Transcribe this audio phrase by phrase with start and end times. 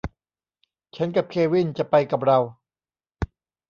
[0.95, 2.39] ฉันกับเควินจะไปกับเรา